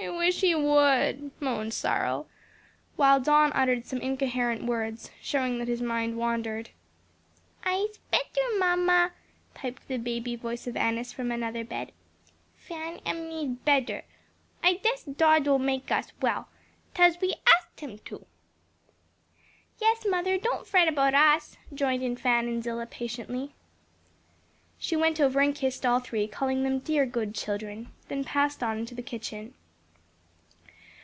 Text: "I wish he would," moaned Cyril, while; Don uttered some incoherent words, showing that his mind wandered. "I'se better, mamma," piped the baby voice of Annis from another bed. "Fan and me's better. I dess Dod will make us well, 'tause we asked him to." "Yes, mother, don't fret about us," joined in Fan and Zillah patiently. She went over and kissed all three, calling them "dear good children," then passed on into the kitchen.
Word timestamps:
"I 0.00 0.10
wish 0.10 0.42
he 0.42 0.54
would," 0.54 1.32
moaned 1.40 1.74
Cyril, 1.74 2.28
while; 2.96 3.18
Don 3.20 3.52
uttered 3.52 3.84
some 3.84 3.98
incoherent 4.00 4.64
words, 4.64 5.10
showing 5.20 5.58
that 5.58 5.68
his 5.68 5.82
mind 5.82 6.16
wandered. 6.16 6.70
"I'se 7.64 7.98
better, 8.10 8.40
mamma," 8.58 9.12
piped 9.54 9.88
the 9.88 9.96
baby 9.96 10.36
voice 10.36 10.66
of 10.66 10.76
Annis 10.76 11.12
from 11.12 11.30
another 11.32 11.64
bed. 11.64 11.92
"Fan 12.56 13.00
and 13.04 13.28
me's 13.28 13.56
better. 13.64 14.04
I 14.62 14.74
dess 14.74 15.02
Dod 15.04 15.46
will 15.46 15.58
make 15.58 15.90
us 15.90 16.12
well, 16.22 16.48
'tause 16.94 17.20
we 17.20 17.34
asked 17.56 17.80
him 17.80 17.98
to." 18.06 18.24
"Yes, 19.80 20.06
mother, 20.08 20.38
don't 20.38 20.66
fret 20.66 20.86
about 20.88 21.14
us," 21.14 21.56
joined 21.74 22.02
in 22.02 22.16
Fan 22.16 22.46
and 22.46 22.62
Zillah 22.62 22.86
patiently. 22.86 23.52
She 24.78 24.94
went 24.96 25.20
over 25.20 25.40
and 25.40 25.54
kissed 25.54 25.84
all 25.84 25.98
three, 26.00 26.28
calling 26.28 26.62
them 26.62 26.78
"dear 26.78 27.04
good 27.04 27.34
children," 27.34 27.92
then 28.06 28.22
passed 28.24 28.62
on 28.62 28.78
into 28.78 28.94
the 28.94 29.02
kitchen. 29.02 29.54